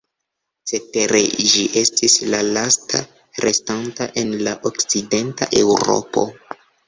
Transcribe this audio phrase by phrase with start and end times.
[0.69, 1.19] Cetere
[1.49, 3.01] ĝi estis la lasta
[3.47, 6.27] restanta en la Okcidenta Eŭropo.